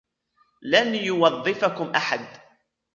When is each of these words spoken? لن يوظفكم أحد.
لن 0.61 0.95
يوظفكم 0.95 1.89
أحد. 1.95 2.25